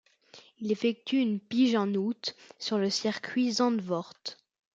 [0.57, 4.15] Il effectue une pige en août en sur le circuit de Zandvoort.